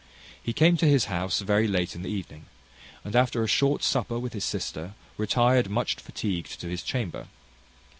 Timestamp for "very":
1.41-1.67